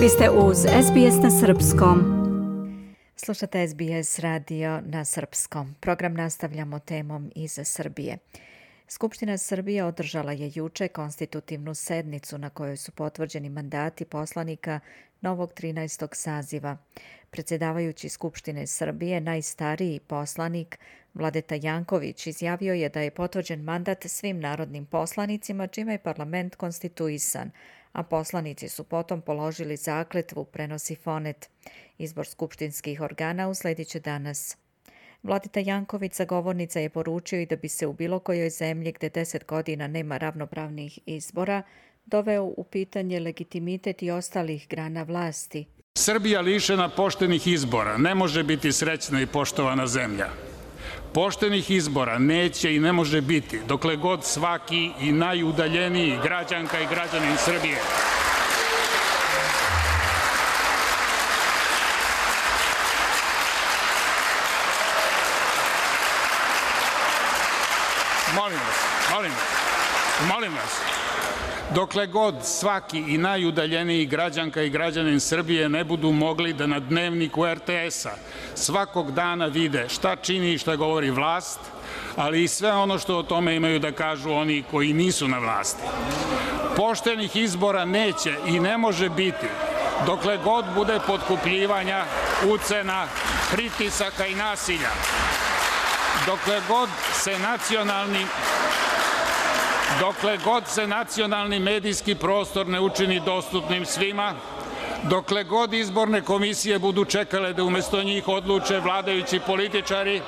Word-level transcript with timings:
Vi 0.00 0.08
ste 0.08 0.30
uz 0.30 0.56
SBS 0.58 1.22
na 1.22 1.30
Srpskom. 1.30 1.98
Slušate 3.16 3.68
SBS 3.68 4.18
radio 4.18 4.80
na 4.80 5.04
Srpskom. 5.04 5.74
Program 5.80 6.14
nastavljamo 6.14 6.78
temom 6.78 7.32
iz 7.34 7.58
Srbije. 7.64 8.18
Skupština 8.88 9.38
Srbije 9.38 9.84
održala 9.84 10.32
je 10.32 10.52
juče 10.54 10.88
konstitutivnu 10.88 11.74
sednicu 11.74 12.38
na 12.38 12.50
kojoj 12.50 12.76
su 12.76 12.92
potvrđeni 12.92 13.48
mandati 13.48 14.04
poslanika 14.04 14.80
novog 15.20 15.52
13. 15.52 16.08
saziva. 16.14 16.76
Predsjedavajući 17.30 18.08
Skupštine 18.08 18.66
Srbije, 18.66 19.20
najstariji 19.20 20.00
poslanik 20.00 20.78
Vladeta 21.14 21.54
Janković 21.62 22.26
izjavio 22.26 22.74
je 22.74 22.88
da 22.88 23.00
je 23.00 23.10
potvrđen 23.10 23.60
mandat 23.60 24.04
svim 24.04 24.40
narodnim 24.40 24.86
poslanicima 24.86 25.66
čime 25.66 25.92
je 25.92 25.98
parlament 25.98 26.54
konstituisan, 26.54 27.50
a 27.92 28.02
poslanici 28.02 28.68
su 28.68 28.84
potom 28.84 29.20
položili 29.20 29.76
zakletvu, 29.76 30.44
prenosi 30.44 30.96
Fonet. 30.96 31.50
Izbor 31.98 32.26
skupštinskih 32.26 33.00
organa 33.00 33.48
usledit 33.48 33.88
će 33.88 34.00
danas. 34.00 34.56
Vladita 35.22 35.60
Janković 35.60 36.14
zagovornica 36.14 36.80
je 36.80 36.88
poručio 36.88 37.40
i 37.40 37.46
da 37.46 37.56
bi 37.56 37.68
se 37.68 37.86
u 37.86 37.92
bilo 37.92 38.18
kojoj 38.18 38.50
zemlji 38.50 38.92
gde 38.92 39.08
deset 39.08 39.46
godina 39.46 39.86
nema 39.86 40.18
ravnopravnih 40.18 40.98
izbora 41.06 41.62
doveo 42.06 42.44
u 42.44 42.64
pitanje 42.64 43.20
legitimitet 43.20 44.02
i 44.02 44.10
ostalih 44.10 44.66
grana 44.68 45.02
vlasti. 45.02 45.66
Srbija 45.98 46.40
lišena 46.40 46.88
poštenih 46.88 47.46
izbora 47.46 47.98
ne 47.98 48.14
može 48.14 48.42
biti 48.42 48.72
srećna 48.72 49.20
i 49.20 49.26
poštovana 49.26 49.86
zemlja. 49.86 50.49
Poštenih 51.12 51.70
izbora 51.70 52.18
neće 52.18 52.74
i 52.74 52.80
ne 52.80 52.92
može 52.92 53.20
biti 53.20 53.60
dokle 53.68 53.96
god 53.96 54.24
svaki 54.24 54.90
i 55.00 55.12
najudaljeniji 55.12 56.18
građanka 56.22 56.80
i 56.80 56.86
građanin 56.86 57.36
Srbije 57.36 57.78
Molim 68.34 68.58
vas, 68.58 68.76
molim 69.10 69.32
vas, 69.32 69.42
molim 70.28 70.52
vas. 70.52 70.80
Dokle 71.74 72.06
god 72.06 72.34
svaki 72.44 72.98
i 72.98 73.18
najudaljeniji 73.18 74.06
građanka 74.06 74.62
i 74.62 74.70
građanin 74.70 75.20
Srbije 75.20 75.68
ne 75.68 75.84
budu 75.84 76.12
mogli 76.12 76.52
da 76.52 76.66
na 76.66 76.80
dnevniku 76.80 77.46
RTS-a 77.46 78.10
svakog 78.54 79.12
dana 79.12 79.46
vide 79.46 79.88
šta 79.88 80.16
čini 80.16 80.52
i 80.52 80.58
šta 80.58 80.76
govori 80.76 81.10
vlast, 81.10 81.60
ali 82.16 82.42
i 82.42 82.48
sve 82.48 82.72
ono 82.72 82.98
što 82.98 83.18
o 83.18 83.22
tome 83.22 83.56
imaju 83.56 83.78
da 83.78 83.92
kažu 83.92 84.30
oni 84.30 84.64
koji 84.70 84.92
nisu 84.92 85.28
na 85.28 85.38
vlasti. 85.38 85.82
Poštenih 86.76 87.36
izbora 87.36 87.84
neće 87.84 88.34
i 88.46 88.60
ne 88.60 88.78
može 88.78 89.08
biti 89.08 89.46
dokle 90.06 90.38
god 90.44 90.64
bude 90.74 90.98
potkupljivanja, 91.06 92.04
ucena, 92.48 93.06
pritisaka 93.52 94.26
i 94.26 94.34
nasilja 94.34 94.90
dokle 96.26 96.60
god 96.68 96.88
se 97.12 97.38
nacionalni 97.38 98.26
dokle 99.98 100.38
god 100.44 100.68
se 100.68 100.86
nacionalni 100.86 101.58
medijski 101.58 102.14
prostor 102.14 102.66
ne 102.66 102.80
učini 102.80 103.20
dostupnim 103.20 103.86
svima, 103.86 104.34
dokle 105.02 105.44
god 105.44 105.74
izborne 105.74 106.22
komisije 106.22 106.78
budu 106.78 107.04
čekale 107.04 107.52
da 107.52 107.64
umesto 107.64 108.02
njih 108.02 108.28
odluče 108.28 108.78
vladajući 108.78 109.40
političari, 109.46 110.22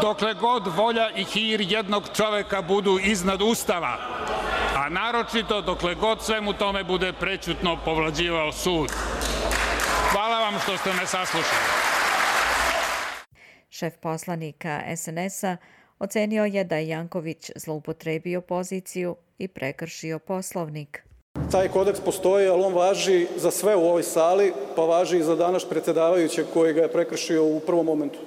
dokle 0.00 0.34
god 0.34 0.66
volja 0.76 1.10
i 1.10 1.24
hir 1.24 1.60
jednog 1.60 2.02
čoveka 2.16 2.62
budu 2.62 2.98
iznad 3.02 3.42
Ustava, 3.42 3.96
a 4.76 4.88
naročito 4.88 5.60
dokle 5.60 5.94
god 5.94 6.22
svemu 6.22 6.52
tome 6.52 6.84
bude 6.84 7.12
prećutno 7.12 7.78
povlađivao 7.84 8.52
sud. 8.52 8.90
Hvala 10.12 10.40
vam 10.40 10.60
što 10.62 10.76
ste 10.76 10.92
me 10.92 11.06
saslušali. 11.06 11.86
Šef 13.70 13.94
poslanika 14.02 14.82
SNS-a 14.96 15.56
ocenio 15.98 16.44
je 16.44 16.64
da 16.64 16.76
je 16.76 16.88
Janković 16.88 17.50
zloupotrebio 17.56 18.40
poziciju 18.40 19.16
i 19.38 19.48
prekršio 19.48 20.18
poslovnik. 20.18 21.02
Taj 21.50 21.68
kodeks 21.68 22.00
postoji, 22.00 22.48
ali 22.48 22.62
on 22.62 22.74
važi 22.74 23.26
za 23.36 23.50
sve 23.50 23.76
u 23.76 23.84
ovoj 23.84 24.02
sali, 24.02 24.52
pa 24.76 24.82
važi 24.82 25.18
i 25.18 25.22
za 25.22 25.36
danas 25.36 25.64
predsedavajućeg 25.64 26.46
koji 26.54 26.72
ga 26.72 26.82
je 26.82 26.92
prekršio 26.92 27.44
u 27.44 27.60
prvom 27.60 27.86
momentu. 27.86 28.18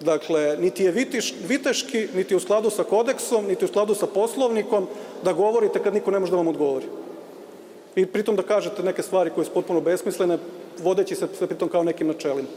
Dakle, 0.00 0.56
niti 0.60 0.84
je 0.84 0.90
vitiš, 0.90 1.34
viteški, 1.48 2.08
niti 2.14 2.36
u 2.36 2.40
skladu 2.40 2.70
sa 2.70 2.84
kodeksom, 2.84 3.46
niti 3.46 3.64
u 3.64 3.68
skladu 3.68 3.94
sa 3.94 4.06
poslovnikom 4.06 4.86
da 5.24 5.32
govorite 5.32 5.82
kad 5.82 5.94
niko 5.94 6.10
ne 6.10 6.18
može 6.18 6.30
da 6.30 6.36
vam 6.36 6.48
odgovori. 6.48 6.86
I 7.96 8.06
pritom 8.06 8.36
da 8.36 8.42
kažete 8.42 8.82
neke 8.82 9.02
stvari 9.02 9.30
koje 9.30 9.44
su 9.44 9.52
potpuno 9.52 9.80
besmislene, 9.80 10.38
vodeći 10.82 11.14
se 11.14 11.46
pritom 11.46 11.68
kao 11.68 11.82
nekim 11.82 12.06
načelima. 12.06 12.48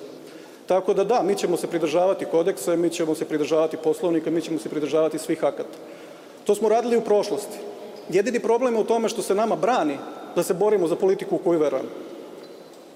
Tako 0.69 0.93
da 0.93 1.03
da, 1.03 1.23
mi 1.23 1.35
ćemo 1.35 1.57
se 1.57 1.67
pridržavati 1.67 2.25
kodeksa, 2.25 2.75
mi 2.75 2.89
ćemo 2.89 3.15
se 3.15 3.25
pridržavati 3.25 3.77
poslovnika, 3.77 4.31
mi 4.31 4.41
ćemo 4.41 4.59
se 4.59 4.69
pridržavati 4.69 5.17
svih 5.17 5.43
akata. 5.43 5.77
To 6.43 6.55
smo 6.55 6.69
radili 6.69 6.97
u 6.97 7.01
prošlosti. 7.01 7.57
Jedini 8.09 8.39
problem 8.39 8.73
je 8.73 8.81
u 8.81 8.83
tome 8.83 9.09
što 9.09 9.21
se 9.21 9.35
nama 9.35 9.55
brani 9.55 9.97
da 10.35 10.43
se 10.43 10.53
borimo 10.53 10.87
za 10.87 10.95
politiku 10.95 11.35
u 11.35 11.39
koju 11.39 11.59
verujemo. 11.59 11.89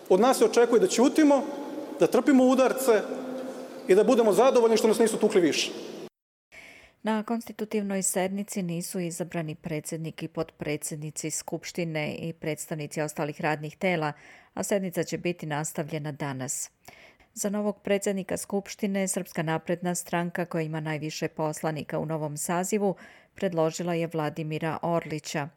Od 0.09 0.19
nas 0.19 0.37
se 0.37 0.45
očekuje 0.45 0.79
da 0.79 0.87
ćutimo, 0.87 1.41
da 1.99 2.07
trpimo 2.07 2.43
udarce 2.43 3.01
i 3.87 3.95
da 3.95 4.03
budemo 4.03 4.33
zadovoljni 4.33 4.77
što 4.77 4.87
nas 4.87 4.99
nisu 4.99 5.17
tukli 5.17 5.41
više. 5.41 5.71
Na 7.03 7.23
konstitutivnoj 7.23 8.03
sednici 8.03 8.63
nisu 8.63 8.99
izabrani 8.99 9.55
predsednik 9.55 10.23
i 10.23 10.27
podpredsednici 10.27 11.31
Skupštine 11.31 12.15
i 12.15 12.33
predstavnici 12.33 13.01
ostalih 13.01 13.41
radnih 13.41 13.77
tela, 13.77 14.13
a 14.53 14.63
sednica 14.63 15.03
će 15.03 15.17
biti 15.17 15.45
nastavljena 15.45 16.11
danas. 16.11 16.69
Za 17.35 17.49
novog 17.49 17.81
predsednika 17.81 18.37
Skupštine 18.37 19.07
Srpska 19.07 19.43
napredna 19.43 19.95
stranka 19.95 20.45
koja 20.45 20.61
ima 20.61 20.79
najviše 20.79 21.27
poslanika 21.27 21.99
u 21.99 22.05
novom 22.05 22.37
sazivu 22.37 22.95
predložila 23.35 23.93
je 23.93 24.09
Vladimira 24.13 24.77
Orlića. 24.81 25.49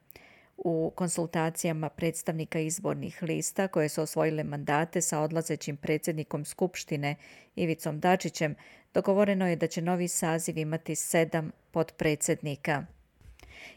U 0.56 0.92
konsultacijama 0.94 1.88
predstavnika 1.88 2.59
izbornih 2.59 3.22
lista 3.22 3.69
koje 3.69 3.88
su 3.88 4.03
osvojile 4.03 4.44
mandate 4.44 5.00
sa 5.00 5.20
odlazećim 5.20 5.76
predsednikom 5.76 6.44
Skupštine 6.44 7.16
Ivicom 7.56 8.00
Dačićem, 8.00 8.54
dogovoreno 8.94 9.48
je 9.48 9.56
da 9.56 9.66
će 9.66 9.82
novi 9.82 10.09
saziv 10.09 10.59
imati 10.59 10.94
sedam 10.94 11.53
podpredsednika. 11.70 12.96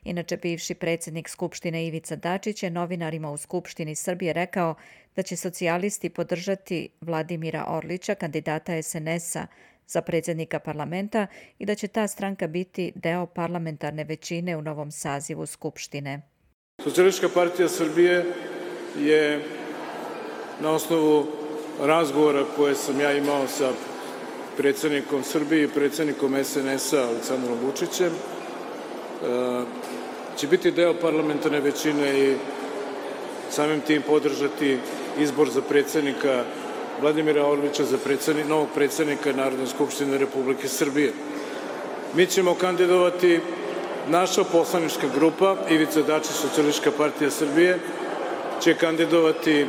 Inače, 0.04 0.38
bivši 0.38 0.74
predsednik 0.74 1.30
Skupštine 1.30 1.88
Ivica 1.88 2.16
Dačić 2.16 2.64
je 2.64 2.70
novinarima 2.70 3.32
u 3.32 3.38
Skupštini 3.38 3.96
Srbije 3.96 4.34
rekao 4.34 4.76
da 5.16 5.24
će 5.24 5.36
socijalisti 5.36 6.10
podržati 6.10 6.90
Vladimira 7.02 7.66
Orlića, 7.68 8.16
kandidata 8.16 8.82
SNS-a 8.82 9.48
za 9.88 10.02
predsednika 10.02 10.60
parlamenta 10.60 11.28
i 11.60 11.66
da 11.66 11.76
će 11.76 11.88
ta 11.88 12.08
stranka 12.08 12.48
biti 12.48 12.92
deo 12.96 13.26
parlamentarne 13.26 14.04
većine 14.04 14.58
u 14.58 14.62
novom 14.62 14.92
sazivu 14.92 15.46
Skupštine. 15.46 16.22
Socijalistička 16.84 17.30
partija 17.34 17.70
Srbije 17.70 18.26
je 19.00 19.44
na 20.62 20.72
osnovu 20.72 21.28
razgovora 21.82 22.46
koje 22.56 22.76
sam 22.76 23.00
ja 23.00 23.14
imao 23.14 23.48
sa 23.48 23.72
predsednikom 24.58 25.24
Srbije 25.24 25.64
i 25.64 25.68
predsednikom 25.68 26.44
SNS-a 26.44 27.08
Aleksandrom 27.08 27.58
Vučićem 27.66 28.12
će 30.38 30.48
biti 30.48 30.72
deo 30.72 30.94
parlamentarne 30.94 31.60
većine 31.60 32.20
i 32.20 32.36
samim 33.50 33.82
tim 33.82 34.02
podržati 34.02 34.78
izbor 35.20 35.50
za 35.50 35.62
predsednika 35.62 36.44
Vladimira 37.02 37.46
Orlića 37.46 37.84
za 37.84 37.98
predsednik, 37.98 38.48
novog 38.48 38.68
predsednika 38.76 39.34
Narodne 39.34 39.68
skupštine 39.68 40.18
Republike 40.18 40.68
Srbije. 40.68 41.14
Mi 42.16 42.26
ćemo 42.26 42.56
kandidovati 42.56 43.40
naša 44.10 44.44
poslanička 44.44 45.08
grupa 45.16 45.56
Ivica 45.70 46.02
Dačić, 46.02 46.32
Socialistička 46.32 46.92
partija 46.98 47.32
Srbije, 47.32 47.80
će 48.62 48.74
kandidovati 48.74 49.66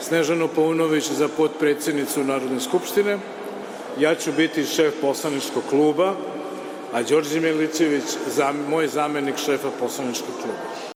Snežanu 0.00 0.48
Paunović 0.48 1.10
za 1.10 1.28
podpredsednicu 1.28 2.24
Narodne 2.24 2.60
skupštine. 2.60 3.18
Ja 3.98 4.14
ću 4.14 4.32
biti 4.32 4.64
šef 4.64 4.94
poslaničkog 5.00 5.62
kluba, 5.70 6.14
a 6.92 7.02
Đorđe 7.02 7.40
Milićević, 7.40 8.04
moj 8.68 8.88
zamenik 8.88 9.36
šefa 9.36 9.68
poslaničkog 9.80 10.34
kluba. 10.42 10.92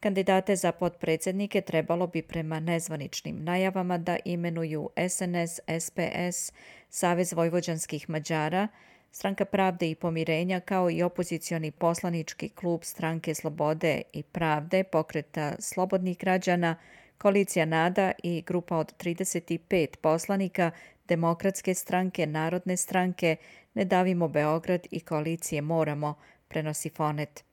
Kandidate 0.00 0.56
za 0.56 0.72
podpredsednike 0.72 1.60
trebalo 1.60 2.06
bi 2.06 2.22
prema 2.22 2.60
nezvaničnim 2.60 3.44
najavama 3.44 3.98
da 3.98 4.16
imenuju 4.24 4.90
SNS, 5.08 5.60
SPS, 5.80 6.52
Savez 6.88 7.32
vojvođanskih 7.32 8.10
Mađara, 8.10 8.68
Stranka 9.12 9.44
pravde 9.44 9.90
i 9.90 9.94
pomirenja 9.94 10.60
kao 10.60 10.90
i 10.90 11.02
opozicioni 11.02 11.70
poslanički 11.70 12.48
klub 12.48 12.80
Stranke 12.84 13.34
slobode 13.34 14.02
i 14.12 14.22
pravde, 14.22 14.84
pokreta 14.84 15.54
slobodnih 15.58 16.18
građana, 16.18 16.76
Koalicija 17.18 17.64
Nada 17.64 18.12
i 18.22 18.42
grupa 18.42 18.76
od 18.76 18.92
35 18.96 19.96
poslanika 19.96 20.70
Demokratske 21.10 21.74
stranke, 21.74 22.26
Narodne 22.26 22.76
stranke, 22.76 23.36
Ne 23.74 23.84
davimo 23.84 24.28
Beograd 24.28 24.86
i 24.90 25.00
Koalicije 25.00 25.62
Moramo, 25.62 26.14
prenosi 26.48 26.90
Fonet. 26.90 27.44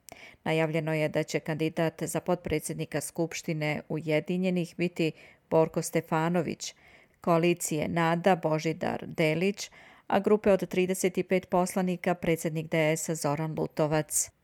Najavljeno 0.43 0.93
je 0.93 1.09
da 1.09 1.23
će 1.23 1.39
kandidat 1.39 2.03
za 2.03 2.19
potpredsjednika 2.19 3.01
Skupštine 3.01 3.81
Ujedinjenih 3.89 4.75
biti 4.77 5.11
Borko 5.49 5.81
Stefanović, 5.81 6.75
koalicije 7.21 7.87
Nada 7.87 8.35
Božidar 8.35 9.05
Delić, 9.07 9.71
a 10.07 10.19
grupe 10.19 10.51
od 10.51 10.61
35 10.61 11.45
poslanika 11.45 12.15
predsjednik 12.15 12.67
DS-a 12.67 13.15
Zoran 13.15 13.55
Lutovac. 13.59 14.36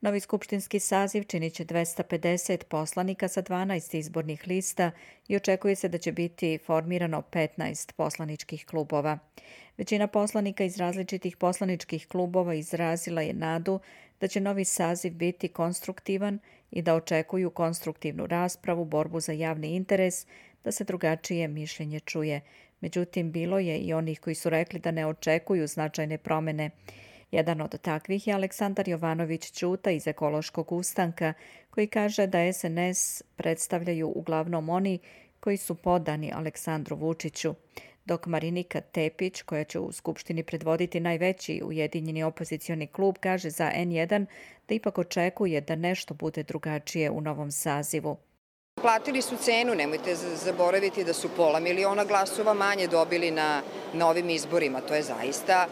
Novi 0.00 0.20
skupštinski 0.20 0.80
saziv 0.80 1.24
činit 1.24 1.54
će 1.54 1.64
250 1.64 2.64
poslanika 2.64 3.28
sa 3.28 3.42
12 3.42 3.96
izbornih 3.98 4.46
lista 4.46 4.90
i 5.28 5.36
očekuje 5.36 5.76
se 5.76 5.88
da 5.88 5.98
će 5.98 6.12
biti 6.12 6.58
formirano 6.66 7.22
15 7.32 7.92
poslaničkih 7.92 8.66
klubova. 8.66 9.18
Većina 9.76 10.06
poslanika 10.06 10.64
iz 10.64 10.76
različitih 10.76 11.36
poslaničkih 11.36 12.06
klubova 12.08 12.54
izrazila 12.54 13.22
je 13.22 13.32
nadu 13.32 13.80
da 14.20 14.28
će 14.28 14.40
novi 14.40 14.64
saziv 14.64 15.12
biti 15.12 15.48
konstruktivan 15.48 16.38
i 16.70 16.82
da 16.82 16.94
očekuju 16.94 17.50
konstruktivnu 17.50 18.26
raspravu, 18.26 18.84
borbu 18.84 19.20
za 19.20 19.32
javni 19.32 19.76
interes, 19.76 20.26
da 20.64 20.72
se 20.72 20.84
drugačije 20.84 21.48
mišljenje 21.48 22.00
čuje. 22.00 22.40
Međutim, 22.80 23.32
bilo 23.32 23.58
je 23.58 23.78
i 23.78 23.92
onih 23.92 24.20
koji 24.20 24.34
su 24.34 24.50
rekli 24.50 24.80
da 24.80 24.90
ne 24.90 25.06
očekuju 25.06 25.66
značajne 25.66 26.18
promene. 26.18 26.70
Jedan 27.30 27.60
od 27.60 27.80
takvih 27.80 28.26
je 28.26 28.34
Aleksandar 28.34 28.88
Jovanović 28.88 29.50
Ćuta 29.50 29.90
iz 29.90 30.06
Ekološkog 30.06 30.72
ustanka, 30.72 31.32
koji 31.70 31.86
kaže 31.86 32.26
da 32.26 32.52
SNS 32.52 33.22
predstavljaju 33.36 34.12
uglavnom 34.14 34.68
oni 34.68 34.98
koji 35.40 35.56
su 35.56 35.74
podani 35.74 36.32
Aleksandru 36.34 36.96
Vučiću, 36.96 37.54
dok 38.04 38.26
Marinika 38.26 38.80
Tepić, 38.80 39.42
koja 39.42 39.64
će 39.64 39.78
u 39.78 39.92
Skupštini 39.92 40.42
predvoditi 40.42 41.00
najveći 41.00 41.62
ujedinjeni 41.64 42.22
opozicioni 42.22 42.86
klub, 42.86 43.16
kaže 43.20 43.50
za 43.50 43.70
N1 43.76 44.26
da 44.68 44.74
ipak 44.74 44.98
očekuje 44.98 45.60
da 45.60 45.76
nešto 45.76 46.14
bude 46.14 46.42
drugačije 46.42 47.10
u 47.10 47.20
novom 47.20 47.50
sazivu. 47.50 48.16
Platili 48.82 49.22
su 49.22 49.36
cenu, 49.36 49.74
nemojte 49.74 50.14
zaboraviti 50.14 51.04
da 51.04 51.12
su 51.12 51.28
pola 51.36 51.60
miliona 51.60 52.04
glasova 52.04 52.54
manje 52.54 52.86
dobili 52.86 53.30
na, 53.30 53.62
na 53.94 54.08
ovim 54.08 54.30
izborima. 54.30 54.80
To 54.80 54.94
je 54.94 55.02
zaista 55.02 55.66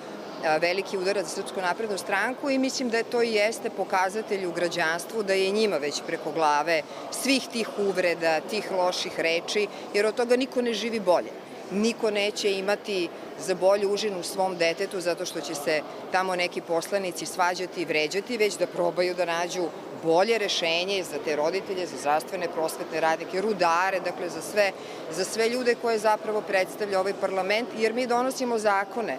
veliki 0.60 0.98
udarac 0.98 1.26
za 1.26 1.30
Srpsku 1.30 1.60
naprednu 1.60 1.98
stranku 1.98 2.50
i 2.50 2.58
mislim 2.58 2.90
da 2.90 3.02
to 3.02 3.22
i 3.22 3.32
jeste 3.32 3.70
pokazatelj 3.70 4.46
u 4.46 4.52
građanstvu 4.52 5.22
da 5.22 5.32
je 5.32 5.50
njima 5.50 5.76
već 5.76 6.02
preko 6.06 6.32
glave 6.32 6.82
svih 7.10 7.42
tih 7.52 7.68
uvreda, 7.78 8.40
tih 8.40 8.72
loših 8.72 9.20
reči, 9.20 9.66
jer 9.94 10.06
od 10.06 10.14
toga 10.14 10.36
niko 10.36 10.62
ne 10.62 10.74
živi 10.74 11.00
bolje. 11.00 11.30
Niko 11.70 12.10
neće 12.10 12.52
imati 12.52 13.08
za 13.38 13.54
bolju 13.54 13.92
užinu 13.92 14.22
svom 14.22 14.56
detetu 14.56 15.00
zato 15.00 15.24
što 15.26 15.40
će 15.40 15.54
se 15.54 15.80
tamo 16.12 16.36
neki 16.36 16.60
poslanici 16.60 17.26
svađati 17.26 17.82
i 17.82 17.84
vređati, 17.84 18.36
već 18.36 18.58
da 18.58 18.66
probaju 18.66 19.14
da 19.14 19.24
nađu 19.24 19.64
bolje 20.02 20.38
rešenje 20.38 21.02
za 21.02 21.18
te 21.24 21.36
roditelje, 21.36 21.86
za 21.86 21.96
zdravstvene 21.96 22.48
prosvetne 22.48 23.00
radnike, 23.00 23.40
rudare, 23.40 24.00
dakle 24.00 24.28
za 24.28 24.42
sve, 24.42 24.72
za 25.10 25.24
sve 25.24 25.48
ljude 25.48 25.74
koje 25.74 25.98
zapravo 25.98 26.40
predstavlja 26.40 27.00
ovaj 27.00 27.14
parlament, 27.20 27.68
jer 27.78 27.92
mi 27.92 28.06
donosimo 28.06 28.58
zakone 28.58 29.18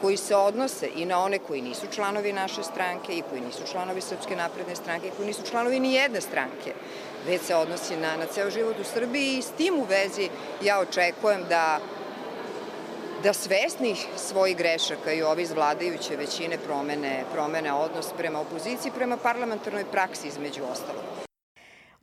koji 0.00 0.16
se 0.16 0.36
odnose 0.36 0.88
i 0.96 1.04
na 1.04 1.18
one 1.18 1.38
koji 1.38 1.62
nisu 1.62 1.86
članovi 1.94 2.32
naše 2.32 2.62
stranke 2.62 3.16
i 3.16 3.22
koji 3.30 3.40
nisu 3.40 3.62
članovi 3.72 4.00
Srpske 4.00 4.36
napredne 4.36 4.76
stranke 4.76 5.08
i 5.08 5.10
koji 5.16 5.26
nisu 5.26 5.42
članovi 5.50 5.80
ni 5.80 5.94
jedne 5.94 6.20
stranke, 6.20 6.74
već 7.26 7.42
se 7.42 7.54
odnosi 7.54 7.96
na, 7.96 8.16
na 8.16 8.26
ceo 8.26 8.50
život 8.50 8.76
u 8.80 8.84
Srbiji 8.84 9.38
i 9.38 9.42
s 9.42 9.50
tim 9.50 9.74
u 9.78 9.84
vezi 9.84 10.28
ja 10.62 10.80
očekujem 10.80 11.44
da 11.48 11.80
da 13.24 13.32
svesnih 13.32 14.06
svojih 14.16 14.56
grešaka 14.56 15.12
i 15.12 15.22
ovi 15.22 15.42
iz 15.42 15.52
vladajuće 15.52 16.16
većine 16.16 16.58
promene, 16.58 17.24
promene 17.32 17.72
odnos 17.72 18.12
prema 18.16 18.40
opoziciji, 18.40 18.92
prema 18.96 19.16
parlamentarnoj 19.16 19.84
praksi 19.84 20.28
između 20.28 20.62
ostalog. 20.72 21.24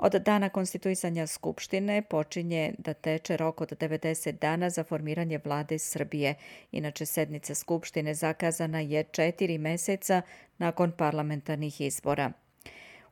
Od 0.02 0.12
dana 0.12 0.50
konstituisanja 0.50 1.28
Skupštine 1.28 2.02
počinje 2.02 2.74
da 2.78 2.94
teče 2.94 3.38
rok 3.38 3.62
od 3.62 3.72
90 3.72 4.32
dana 4.32 4.70
za 4.70 4.84
formiranje 4.84 5.40
vlade 5.46 5.80
Srbije. 5.80 6.36
Inače, 6.72 7.06
sednica 7.06 7.56
Skupštine 7.56 8.14
zakazana 8.14 8.80
je 8.80 9.04
četiri 9.04 9.58
meseca 9.58 10.22
nakon 10.58 10.92
parlamentarnih 10.92 11.82
izbora. 11.82 12.32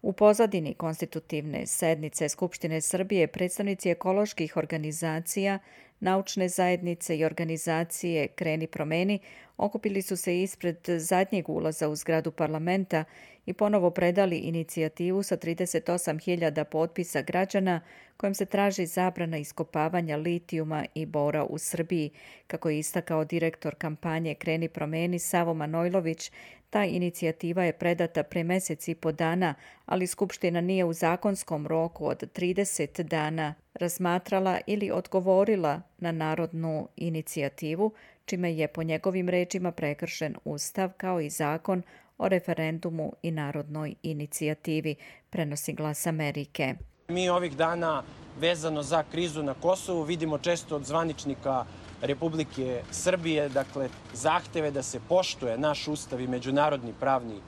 U 0.01 0.13
pozadini 0.13 0.73
konstitutivne 0.73 1.65
sednice 1.65 2.29
Skupštine 2.29 2.81
Srbije 2.81 3.27
predstavnici 3.27 3.89
ekoloških 3.89 4.57
organizacija, 4.57 5.59
naučne 5.99 6.49
zajednice 6.49 7.17
i 7.17 7.25
organizacije 7.25 8.27
Kreni 8.27 8.67
promeni 8.67 9.19
okupili 9.57 10.01
su 10.01 10.17
se 10.17 10.41
ispred 10.41 10.77
zadnjeg 10.97 11.49
ulaza 11.49 11.89
u 11.89 11.95
zgradu 11.95 12.31
parlamenta 12.31 13.03
i 13.45 13.53
ponovo 13.53 13.91
predali 13.91 14.37
inicijativu 14.37 15.23
sa 15.23 15.37
38.000 15.37 16.63
potpisa 16.63 17.21
građana 17.21 17.81
kojom 18.17 18.33
se 18.33 18.45
traži 18.45 18.85
zabrana 18.85 19.37
iskopavanja 19.37 20.17
litijuma 20.17 20.85
i 20.95 21.05
bora 21.05 21.43
u 21.43 21.57
Srbiji. 21.57 22.09
Kako 22.47 22.69
je 22.69 22.79
istakao 22.79 23.25
direktor 23.25 23.75
kampanje 23.75 24.35
Kreni 24.35 24.69
promeni 24.69 25.19
Savo 25.19 25.53
Manojlović, 25.53 26.31
ta 26.69 26.85
inicijativa 26.85 27.63
je 27.63 27.73
predata 27.73 28.23
pre 28.23 28.43
mesec 28.43 28.87
i 28.87 28.95
po 28.95 29.11
dana, 29.11 29.55
ali 29.85 30.07
Skupština 30.07 30.61
nije 30.61 30.85
u 30.85 30.93
zakonskom 30.93 31.67
roku 31.67 32.07
od 32.07 32.23
30 32.33 33.03
dana 33.03 33.53
razmatrala 33.73 34.59
ili 34.67 34.91
odgovorila 34.91 35.81
na 35.97 36.11
narodnu 36.11 36.87
inicijativu, 36.95 37.91
čime 38.25 38.53
je 38.53 38.67
po 38.67 38.83
njegovim 38.83 39.29
rečima 39.29 39.71
prekršen 39.71 40.35
Ustav 40.45 40.91
kao 40.97 41.21
i 41.21 41.29
zakon 41.29 41.83
o 42.17 42.27
referendumu 42.27 43.13
i 43.21 43.31
narodnoj 43.31 43.95
inicijativi, 44.03 44.95
prenosi 45.29 45.73
glas 45.73 46.07
Amerike. 46.07 46.75
Mi 47.07 47.29
ovih 47.29 47.57
dana 47.57 48.03
vezano 48.39 48.83
za 48.83 49.03
krizu 49.11 49.43
na 49.43 49.53
Kosovu 49.53 50.03
vidimo 50.03 50.37
često 50.37 50.75
od 50.75 50.85
zvaničnika 50.85 51.65
Republike 52.01 52.83
Srbije, 52.91 53.49
dakle, 53.49 53.89
zahteve 54.13 54.71
da 54.71 54.83
se 54.83 54.99
poštuje 55.09 55.57
naš 55.57 55.87
ustav 55.87 56.21
i 56.21 56.27
međunarodni 56.27 56.93
pravni 56.99 57.41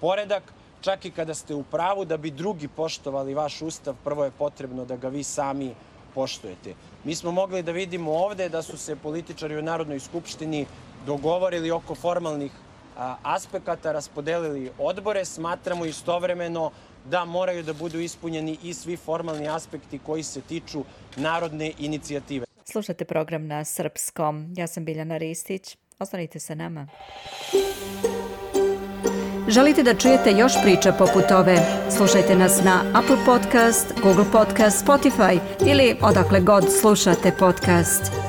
poredak. 0.00 0.42
Čak 0.80 1.04
i 1.04 1.10
kada 1.10 1.34
ste 1.34 1.54
u 1.54 1.62
pravu 1.62 2.04
da 2.04 2.16
bi 2.16 2.30
drugi 2.30 2.68
poštovali 2.68 3.34
vaš 3.34 3.62
ustav, 3.62 3.94
prvo 4.04 4.24
je 4.24 4.30
potrebno 4.30 4.84
da 4.84 4.96
ga 4.96 5.08
vi 5.08 5.22
sami 5.22 5.74
poštujete. 6.14 6.74
Mi 7.04 7.14
smo 7.14 7.30
mogli 7.30 7.62
da 7.62 7.72
vidimo 7.72 8.12
ovde 8.12 8.48
da 8.48 8.62
su 8.62 8.78
se 8.78 8.96
političari 8.96 9.58
u 9.58 9.62
Narodnoj 9.62 10.00
skupštini 10.00 10.66
dogovorili 11.06 11.70
oko 11.70 11.94
formalnih 11.94 12.52
aspekata, 13.22 13.92
raspodelili 13.92 14.70
odbore. 14.78 15.24
Smatramo 15.24 15.84
istovremeno 15.84 16.70
da 17.04 17.24
moraju 17.24 17.62
da 17.62 17.72
budu 17.72 17.98
ispunjeni 17.98 18.58
i 18.62 18.74
svi 18.74 18.96
formalni 18.96 19.48
aspekti 19.48 19.98
koji 19.98 20.22
se 20.22 20.40
tiču 20.40 20.84
narodne 21.16 21.72
inicijative. 21.78 22.47
Slušate 22.70 23.04
program 23.04 23.46
na 23.46 23.64
srpskom. 23.64 24.54
Ja 24.56 24.66
sam 24.66 24.84
Biljana 24.84 25.16
Ristić. 25.16 25.76
Ostanite 25.98 26.38
sa 26.38 26.54
nama. 26.54 26.88
Želite 29.48 29.82
da 29.82 29.94
čujete 29.94 30.30
još 30.30 30.52
priča 30.62 30.92
poput 30.92 31.30
ove? 31.30 31.56
Slušajte 31.96 32.36
nas 32.36 32.64
na 32.64 32.84
Apple 32.94 33.16
Podcast, 33.26 33.94
Google 34.02 34.24
Podcast, 34.32 34.86
Spotify 34.86 35.38
ili 35.66 35.96
odakle 36.02 36.40
god 36.40 36.64
slušate 36.80 37.32
podcast. 37.38 38.27